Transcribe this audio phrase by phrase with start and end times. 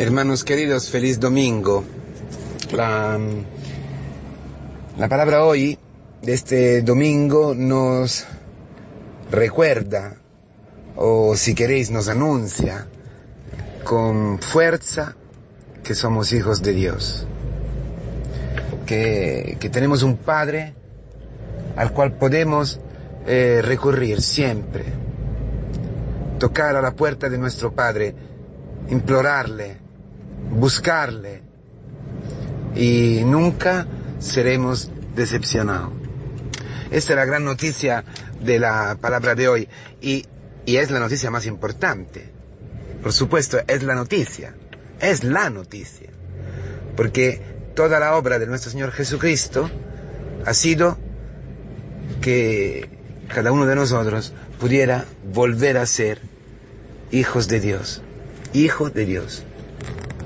[0.00, 1.84] Hermanos queridos, feliz domingo.
[2.72, 3.18] La,
[4.96, 5.78] la palabra hoy
[6.22, 8.24] de este domingo nos
[9.30, 10.16] recuerda,
[10.96, 12.86] o si queréis nos anuncia,
[13.84, 15.16] con fuerza
[15.84, 17.26] que somos hijos de Dios.
[18.86, 20.72] Que, que tenemos un Padre
[21.76, 22.80] al cual podemos
[23.26, 24.86] eh, recurrir siempre.
[26.38, 28.14] Tocar a la puerta de nuestro Padre,
[28.88, 29.89] implorarle,
[30.50, 31.42] buscarle
[32.74, 33.86] y nunca
[34.18, 35.92] seremos decepcionados.
[36.90, 38.04] Esta es la gran noticia
[38.40, 39.68] de la palabra de hoy
[40.00, 40.26] y,
[40.66, 42.30] y es la noticia más importante.
[43.02, 44.54] Por supuesto, es la noticia,
[45.00, 46.10] es la noticia.
[46.96, 47.40] Porque
[47.74, 49.70] toda la obra de nuestro Señor Jesucristo
[50.44, 50.98] ha sido
[52.20, 52.88] que
[53.28, 56.20] cada uno de nosotros pudiera volver a ser
[57.10, 58.02] hijos de Dios,
[58.52, 59.44] hijos de Dios.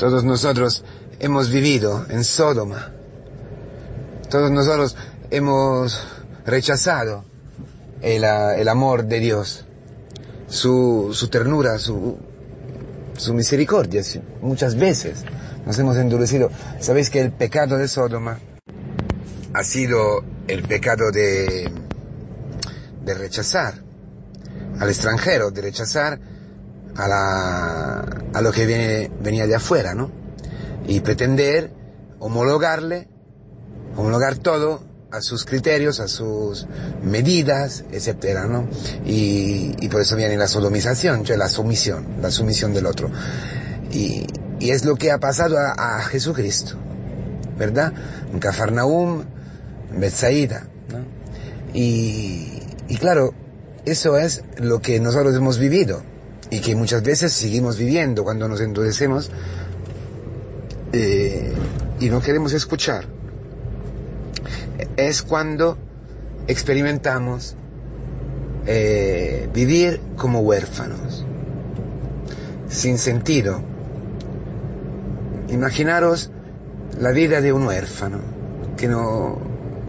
[0.00, 0.82] Todos nosotros
[1.18, 2.90] hemos vivido en Sodoma.
[4.30, 4.96] Todos nosotros
[5.30, 6.02] hemos
[6.46, 7.26] rechazado
[8.00, 9.66] el, el amor de Dios,
[10.48, 12.16] su, su ternura, su,
[13.14, 14.02] su misericordia.
[14.40, 15.22] Muchas veces
[15.66, 16.50] nos hemos endurecido.
[16.80, 18.38] Sabéis que el pecado de Sodoma
[19.52, 21.70] ha sido el pecado de,
[23.04, 23.74] de rechazar
[24.78, 26.18] al extranjero, de rechazar
[26.96, 30.10] a, la, a lo que viene, venía de afuera, ¿no?
[30.86, 31.72] Y pretender
[32.18, 33.08] homologarle,
[33.96, 36.66] homologar todo a sus criterios, a sus
[37.02, 38.68] medidas, etcétera, ¿no?
[39.04, 43.10] Y, y por eso viene la sodomización, la sumisión, la sumisión del otro.
[43.92, 44.26] Y,
[44.60, 46.76] y es lo que ha pasado a, a Jesucristo,
[47.58, 47.92] ¿verdad?
[48.32, 49.24] En Cafarnaum,
[49.92, 50.98] en Bethsaida, ¿no?
[51.74, 53.34] Y, y claro,
[53.84, 56.02] eso es lo que nosotros hemos vivido
[56.50, 59.30] y que muchas veces seguimos viviendo cuando nos endurecemos
[60.92, 61.52] eh,
[62.00, 63.04] y no queremos escuchar.
[64.96, 65.78] Es cuando
[66.48, 67.54] experimentamos
[68.66, 71.24] eh, vivir como huérfanos,
[72.68, 73.62] sin sentido.
[75.50, 76.30] Imaginaros
[76.98, 78.18] la vida de un huérfano
[78.76, 79.38] que no,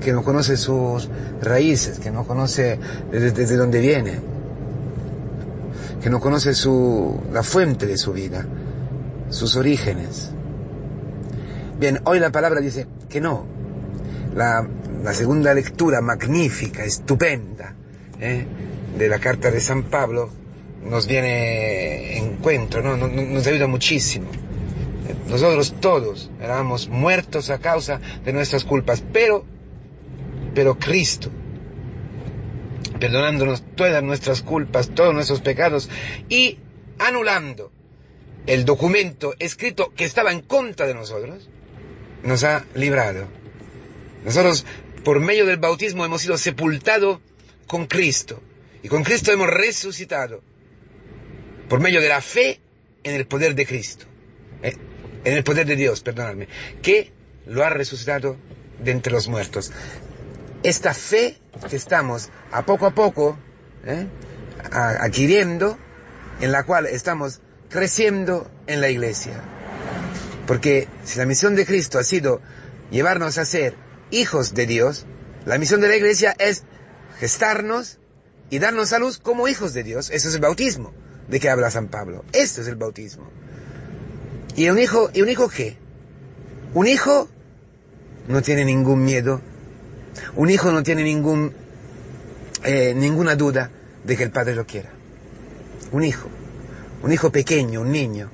[0.00, 1.08] que no conoce sus
[1.42, 2.78] raíces, que no conoce
[3.10, 4.33] desde, desde dónde viene,
[6.02, 8.46] que no conoce su, la fuente de su vida,
[9.30, 10.30] sus orígenes.
[11.78, 13.46] Bien, hoy la palabra dice que no.
[14.34, 14.66] La,
[15.02, 17.74] la segunda lectura magnífica, estupenda,
[18.20, 18.46] ¿eh?
[18.98, 20.30] de la carta de San Pablo
[20.84, 22.96] nos viene en encuentro, ¿no?
[22.96, 24.26] nos, nos ayuda muchísimo.
[25.28, 29.44] Nosotros todos éramos muertos a causa de nuestras culpas, pero,
[30.54, 31.30] pero Cristo,
[33.00, 35.90] perdonándonos todas nuestras culpas, todos nuestros pecados
[36.28, 36.58] y
[36.98, 37.72] anulando
[38.46, 41.48] el documento escrito que estaba en contra de nosotros,
[42.22, 43.26] nos ha librado.
[44.24, 44.64] Nosotros,
[45.04, 47.20] por medio del bautismo, hemos sido sepultados
[47.66, 48.40] con Cristo
[48.82, 50.42] y con Cristo hemos resucitado
[51.68, 52.60] por medio de la fe
[53.02, 54.06] en el poder de Cristo,
[54.62, 54.76] eh,
[55.24, 56.48] en el poder de Dios, perdonadme,
[56.82, 57.12] que
[57.46, 58.36] lo ha resucitado
[58.82, 59.72] de entre los muertos.
[60.64, 61.38] Esta fe
[61.70, 63.38] que estamos a poco a poco
[63.86, 64.08] ¿eh?
[64.72, 65.78] adquiriendo,
[66.40, 69.34] en la cual estamos creciendo en la iglesia.
[70.46, 72.40] Porque si la misión de Cristo ha sido
[72.90, 73.74] llevarnos a ser
[74.10, 75.06] hijos de Dios,
[75.44, 76.64] la misión de la iglesia es
[77.18, 77.98] gestarnos
[78.50, 80.10] y darnos a luz como hijos de Dios.
[80.10, 80.92] Eso es el bautismo
[81.28, 82.24] de que habla San Pablo.
[82.32, 83.28] Esto es el bautismo.
[84.56, 85.76] ¿Y un hijo, y un hijo qué?
[86.74, 87.28] Un hijo
[88.28, 89.40] no tiene ningún miedo.
[90.36, 91.52] Un hijo no tiene ningún,
[92.64, 93.70] eh, ninguna duda
[94.04, 94.90] de que el padre lo quiera.
[95.92, 96.28] Un hijo.
[97.02, 98.30] Un hijo pequeño, un niño.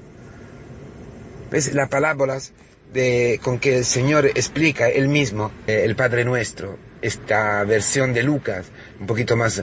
[1.51, 2.53] ¿Ves las parábolas
[2.93, 8.23] de, con que el Señor explica él mismo, eh, el Padre Nuestro, esta versión de
[8.23, 8.67] Lucas,
[9.01, 9.63] un poquito más,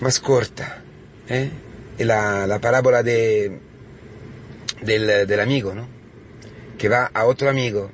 [0.00, 0.82] más corta.
[1.28, 1.50] ¿eh?
[1.98, 3.58] La, la parábola de,
[4.82, 5.86] del, del amigo, ¿no?
[6.78, 7.90] Que va a otro amigo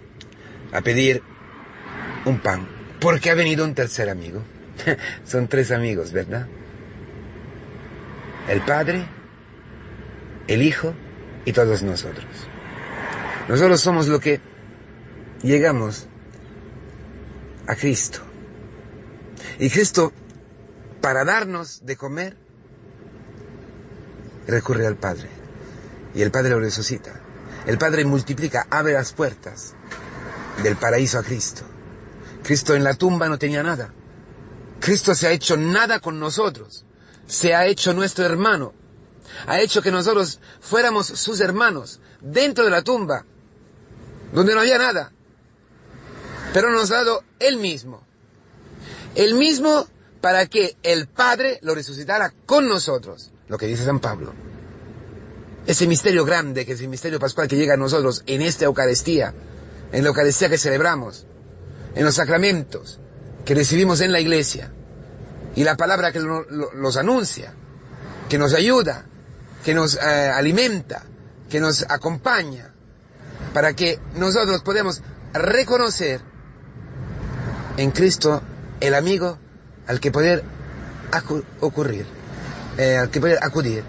[0.72, 1.22] a pedir
[2.24, 2.68] un pan,
[3.00, 4.42] porque ha venido un tercer amigo.
[5.24, 6.46] Son tres amigos, ¿verdad?
[8.48, 9.06] El Padre,
[10.46, 10.94] el Hijo
[11.44, 12.26] y todos nosotros.
[13.48, 14.40] Nosotros somos lo que
[15.42, 16.06] llegamos
[17.66, 18.20] a Cristo.
[19.58, 20.12] Y Cristo,
[21.00, 22.36] para darnos de comer,
[24.46, 25.28] recurre al Padre.
[26.14, 27.20] Y el Padre lo resucita.
[27.66, 29.74] El Padre multiplica, abre las puertas
[30.62, 31.62] del paraíso a Cristo.
[32.50, 33.94] Cristo en la tumba no tenía nada.
[34.80, 36.84] Cristo se ha hecho nada con nosotros.
[37.28, 38.72] Se ha hecho nuestro hermano.
[39.46, 43.24] Ha hecho que nosotros fuéramos sus hermanos dentro de la tumba,
[44.32, 45.12] donde no había nada.
[46.52, 48.02] Pero nos ha dado Él mismo.
[49.14, 49.86] El mismo
[50.20, 54.34] para que el Padre lo resucitara con nosotros, lo que dice San Pablo.
[55.68, 59.34] Ese misterio grande, que es el misterio pascual que llega a nosotros en esta Eucaristía,
[59.92, 61.28] en la Eucaristía que celebramos,
[61.94, 62.98] en los sacramentos
[63.44, 64.70] que recibimos en la iglesia,
[65.54, 67.52] y la palabra que los anuncia,
[68.28, 69.04] que nos ayuda,
[69.64, 71.02] que nos eh, alimenta,
[71.48, 72.72] que nos acompaña,
[73.52, 75.02] para que nosotros podamos
[75.32, 76.20] reconocer
[77.76, 78.42] en Cristo
[78.80, 79.38] el amigo
[79.86, 80.44] al que poder
[81.60, 82.06] ocurrir,
[82.78, 83.82] eh, al que poder acudir,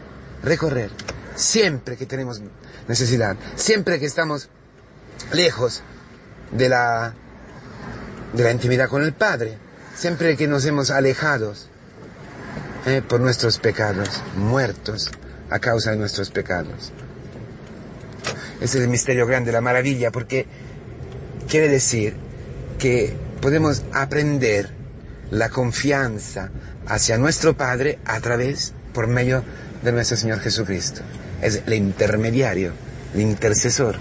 [0.43, 0.89] recorrer,
[1.35, 2.41] siempre que tenemos
[2.87, 4.49] necesidad, siempre que estamos
[5.31, 5.83] lejos
[6.51, 7.13] de la,
[8.33, 9.57] de la intimidad con el Padre,
[9.95, 11.53] siempre que nos hemos alejado
[12.85, 15.11] eh, por nuestros pecados, muertos
[15.49, 16.91] a causa de nuestros pecados.
[18.61, 20.45] Ese es el misterio grande, la maravilla, porque
[21.47, 22.15] quiere decir
[22.79, 24.69] que podemos aprender
[25.31, 26.51] la confianza
[26.87, 29.43] hacia nuestro Padre a través, por medio
[29.83, 31.01] de nuestro Señor Jesucristo.
[31.41, 32.73] Es el intermediario,
[33.13, 33.97] el intercesor,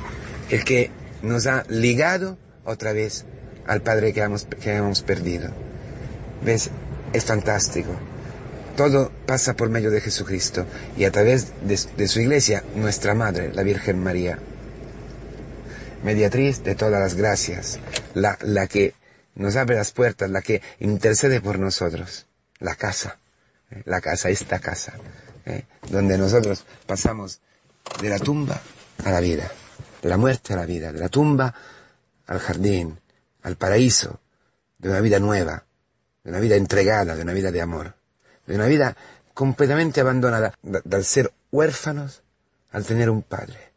[0.50, 0.90] el que
[1.22, 3.24] nos ha ligado otra vez
[3.70, 5.48] al Padre que hemos, que hemos perdido.
[6.42, 6.70] ¿Ves?
[7.12, 7.92] Es fantástico.
[8.76, 13.62] Todo pasa por medio de Jesucristo y a través de, su iglesia, nuestra Madre, la
[13.62, 14.40] Virgen María.
[16.02, 17.78] Mediatriz de todas las gracias,
[18.14, 18.94] la, la que
[19.36, 22.26] nos abre las puertas, la que intercede por nosotros.
[22.58, 23.18] La casa,
[23.70, 23.82] ¿eh?
[23.84, 24.94] la casa, esta casa,
[25.46, 25.62] ¿eh?
[25.90, 27.40] donde nosotros pasamos
[28.02, 28.60] de la tumba
[29.04, 29.48] a la vida,
[30.02, 31.54] de la muerte a la vida, de la tumba
[32.26, 32.99] al jardín,
[33.42, 34.20] al paraíso,
[34.78, 35.64] de una vida nueva,
[36.24, 37.94] de una vida entregada, de una vida de amor,
[38.46, 38.96] de una vida
[39.34, 42.22] completamente abandonada, del ser huérfanos
[42.72, 43.72] al tener un padre.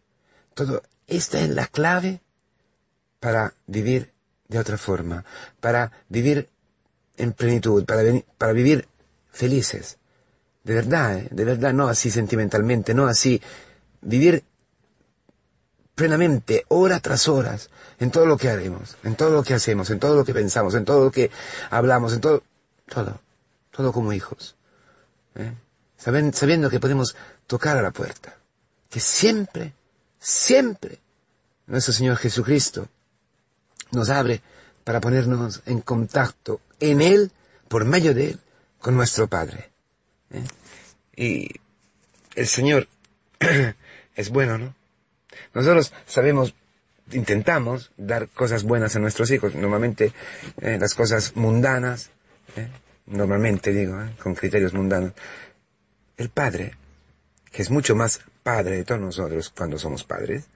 [0.54, 2.22] Todo, esta es la clave
[3.20, 4.12] para vivir
[4.48, 5.26] de otra forma,
[5.60, 6.50] para vivir
[7.18, 8.04] en plenitud, para,
[8.38, 8.88] para vivir
[9.32, 9.98] felices.
[10.64, 11.28] De verdad, ¿eh?
[11.32, 13.42] de verdad, no así sentimentalmente, no así.
[14.02, 14.44] Vivir
[15.96, 17.70] plenamente, hora tras horas,
[18.00, 20.74] en todo lo que haremos, en todo lo que hacemos, en todo lo que pensamos,
[20.76, 21.30] en todo lo que
[21.70, 22.44] hablamos, en todo,
[22.88, 23.20] todo,
[23.72, 24.56] todo como hijos.
[25.36, 25.54] ¿eh?
[25.98, 27.16] sabiendo que podemos
[27.48, 28.36] tocar a la puerta,
[28.90, 29.74] que siempre,
[30.20, 31.00] siempre,
[31.68, 32.88] nuestro Señor Jesucristo
[33.92, 34.42] nos abre
[34.84, 37.32] para ponernos en contacto en Él,
[37.70, 38.40] por medio de Él,
[38.80, 39.72] con nuestro Padre.
[40.32, 40.44] ¿eh?
[41.16, 41.50] Y
[42.36, 42.88] el Señor
[44.16, 44.76] es bueno, ¿no?
[45.54, 46.56] Nosotros sabemos,
[47.12, 50.14] intentamos dar cosas buenas a nuestros hijos, normalmente
[50.62, 52.12] eh, las cosas mundanas,
[52.56, 52.68] ¿eh?
[53.06, 55.14] normalmente digo, con criterios mundanos.
[56.18, 56.76] El Padre,
[57.52, 60.50] que es mucho más Padre de todos nosotros cuando somos padres,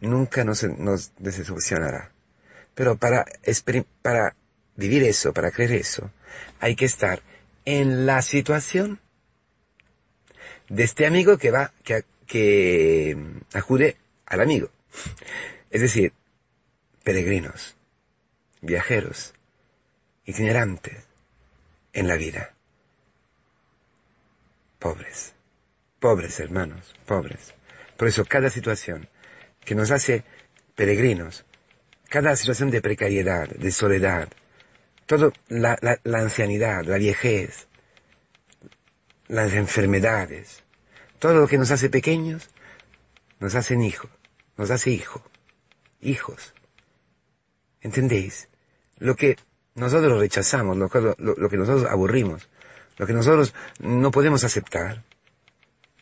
[0.00, 2.12] nunca nos, nos decepcionará.
[2.74, 3.24] Pero para,
[4.02, 4.36] para
[4.76, 6.10] vivir eso, para creer eso,
[6.60, 7.22] hay que estar
[7.64, 9.00] en la situación
[10.68, 13.16] de este amigo que va, que, que
[13.52, 13.96] acude
[14.26, 14.70] al amigo.
[15.70, 16.12] Es decir,
[17.04, 17.76] peregrinos,
[18.60, 19.34] viajeros,
[20.24, 21.04] itinerantes
[21.92, 22.54] en la vida.
[24.78, 25.34] Pobres,
[25.98, 27.54] pobres hermanos, pobres.
[27.96, 29.08] Por eso cada situación
[29.64, 30.24] que nos hace
[30.76, 31.44] peregrinos.
[32.08, 34.28] Cada situación de precariedad, de soledad,
[35.06, 37.66] todo la, ancianidad, la viejez,
[39.26, 40.62] las enfermedades,
[41.18, 42.50] todo lo que nos hace pequeños,
[43.40, 44.10] nos hacen hijos,
[44.56, 45.22] nos hace hijo,
[46.00, 46.54] hijos.
[47.80, 48.48] ¿Entendéis?
[48.98, 49.36] Lo que
[49.74, 52.48] nosotros rechazamos, lo, lo que nosotros aburrimos,
[52.96, 55.04] lo que nosotros no podemos aceptar,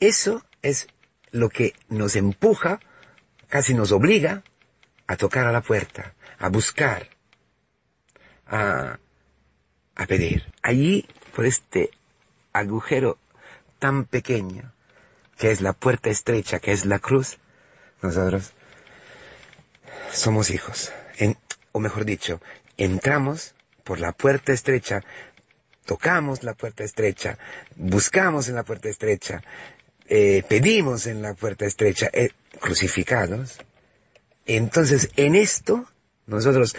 [0.01, 0.87] eso es
[1.31, 2.81] lo que nos empuja
[3.49, 4.43] casi nos obliga
[5.07, 7.09] a tocar a la puerta, a buscar,
[8.47, 8.99] a,
[9.95, 10.53] a pedir.
[10.63, 11.91] Allí, por este
[12.53, 13.19] agujero
[13.79, 14.74] tan pequeño,
[15.39, 17.39] que es la puerta estrecha, que es la cruz,
[18.03, 18.53] nosotros
[20.13, 20.93] somos hijos.
[21.73, 22.41] o mejor dicho,
[22.77, 25.03] entramos por la puerta estrecha,
[25.85, 27.39] tocamos la puerta estrecha,
[27.77, 29.43] buscamos en la puerta estrecha,
[30.07, 33.59] eh, pedimos en la puerta estrecha, eh, crucificados,
[34.47, 35.87] entonces en esto
[36.27, 36.77] nosotros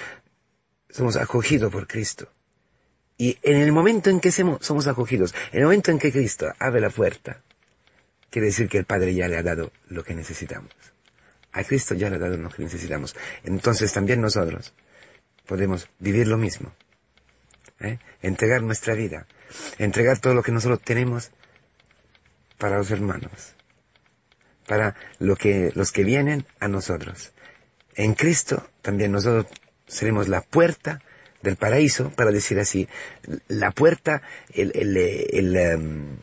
[0.89, 2.29] somos acogidos por Cristo.
[3.17, 6.81] Y en el momento en que somos acogidos, en el momento en que Cristo abre
[6.81, 7.41] la puerta,
[8.35, 10.69] quiere decir que el Padre ya le ha dado lo que necesitamos.
[11.53, 13.15] A Cristo ya le ha dado lo que necesitamos.
[13.45, 14.73] Entonces también nosotros
[15.45, 16.73] podemos vivir lo mismo.
[17.79, 17.97] ¿eh?
[18.21, 19.25] Entregar nuestra vida,
[19.77, 21.31] entregar todo lo que nosotros tenemos
[22.57, 23.53] para los hermanos,
[24.67, 27.31] para lo que, los que vienen a nosotros.
[27.93, 29.45] En Cristo también nosotros
[29.87, 31.01] seremos la puerta
[31.41, 32.89] del paraíso, para decir así,
[33.47, 34.23] la puerta,
[34.53, 36.17] el, el, el, em,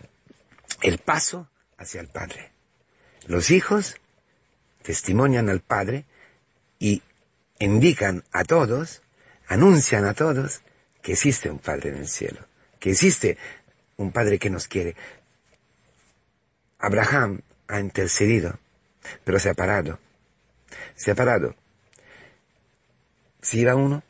[0.83, 1.49] el paso
[1.83, 2.51] hacia el Padre.
[3.27, 3.97] Los hijos
[4.83, 6.05] testimonian al Padre
[6.79, 7.03] y
[7.59, 9.03] indican a todos,
[9.47, 10.63] anuncian a todos
[11.03, 12.47] que existe un Padre en el cielo,
[12.81, 13.39] que existe
[13.97, 14.97] un Padre que nos quiere.
[16.79, 18.59] Abraham ha intercedido,
[19.25, 19.99] pero se ha parado.
[20.97, 21.55] Se ha parado.
[23.41, 24.03] Si iba uno,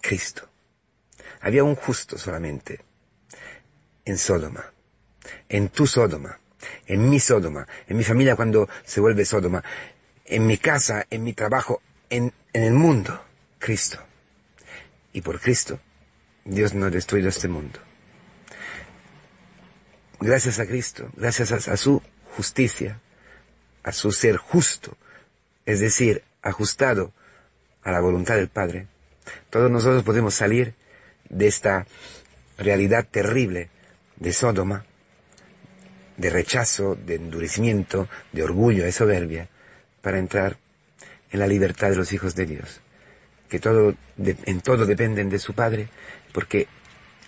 [0.00, 0.48] Cristo.
[1.40, 2.80] Había un justo solamente
[4.04, 4.72] en Sodoma,
[5.48, 6.38] en tu Sodoma,
[6.86, 9.62] en mi Sodoma, en mi familia cuando se vuelve Sodoma,
[10.24, 13.24] en mi casa, en mi trabajo, en, en el mundo,
[13.58, 13.98] Cristo.
[15.12, 15.80] Y por Cristo,
[16.44, 17.80] Dios no ha destruido este mundo.
[20.20, 22.02] Gracias a Cristo, gracias a, a su
[22.36, 23.00] justicia,
[23.82, 24.96] a su ser justo,
[25.64, 27.12] es decir, ajustado
[27.82, 28.86] a la voluntad del Padre,
[29.50, 30.74] todos nosotros podemos salir
[31.28, 31.86] de esta
[32.58, 33.70] realidad terrible
[34.16, 34.84] de Sodoma,
[36.20, 39.48] de rechazo, de endurecimiento, de orgullo, de soberbia,
[40.02, 40.56] para entrar
[41.30, 42.80] en la libertad de los hijos de Dios.
[43.48, 45.88] Que todo, en todo dependen de su Padre,
[46.32, 46.68] porque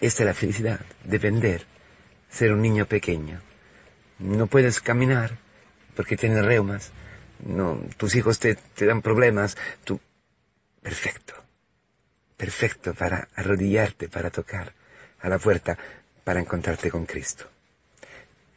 [0.00, 1.64] esta es la felicidad, depender,
[2.30, 3.40] ser un niño pequeño.
[4.18, 5.38] No puedes caminar
[5.96, 6.90] porque tienes reumas,
[7.44, 10.00] no, tus hijos te, te dan problemas, tú,
[10.82, 11.42] perfecto
[12.42, 14.72] perfecto para arrodillarte, para tocar
[15.20, 15.78] a la puerta,
[16.24, 17.44] para encontrarte con Cristo.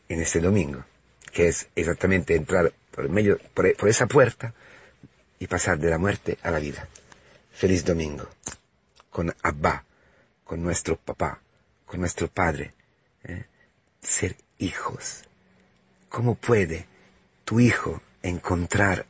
[0.08, 0.84] En este domingo,
[1.32, 4.54] que es exactamente entrar por, medio, por, esa puerta
[5.40, 6.88] y pasar de la muerte a la vida.
[7.52, 8.28] Feliz domingo.
[9.10, 9.84] Con Abba,
[10.44, 11.42] con nuestro papá,
[11.86, 12.74] con nuestro padre.
[13.24, 13.46] ¿eh?
[14.02, 15.24] Ser hijos.
[16.10, 16.86] ¿Cómo puede
[17.44, 19.06] tu hijo encontrar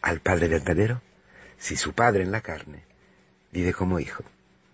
[0.00, 1.02] al Padre verdadero?
[1.58, 2.84] Si su Padre en la carne
[3.52, 4.24] vive como hijo.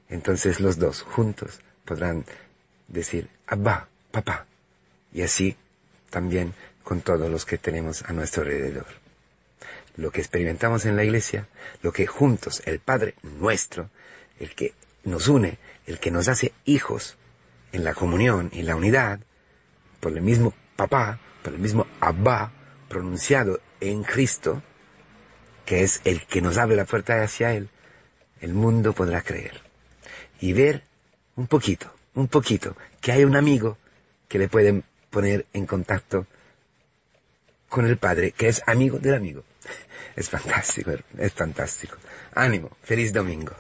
[0.09, 2.25] Entonces los dos juntos podrán
[2.89, 4.47] decir, Abba, papá.
[5.15, 5.57] Y así
[6.11, 6.53] también
[6.83, 8.87] con todos los que tenemos a nuestro alrededor.
[9.97, 11.49] Lo que experimentamos en la iglesia,
[11.83, 13.89] lo que juntos, el Padre nuestro,
[14.39, 17.17] el que nos une, el que nos hace hijos
[17.73, 19.21] en la comunión y la unidad,
[20.01, 22.53] por el mismo papá, por el mismo Abba,
[22.89, 24.63] pronunciado en Cristo,
[25.65, 27.71] que es el que nos abre la puerta hacia Él,
[28.41, 29.63] el mundo podrá creer
[30.41, 30.83] y ver
[31.37, 33.79] un poquito, un poquito, que hay un amigo
[34.29, 36.27] que le pueden poner en contacto
[37.69, 39.45] con el Padre, que es amigo del amigo.
[40.17, 41.97] Es fantástico, es fantástico.
[42.35, 43.53] Ánimo, feliz domingo.